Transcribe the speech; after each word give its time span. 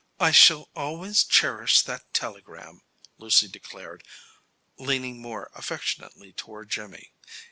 "I 0.19 0.31
shall 0.31 0.71
always 0.75 1.23
cherish 1.23 1.83
that 1.83 2.11
telegram," 2.11 2.81
Lucy 3.19 3.47
declared, 3.47 4.03
leaning 4.79 5.21
more 5.21 5.51
affectionately 5.53 6.33
toward 6.33 6.69
Jimmy. 6.71 7.13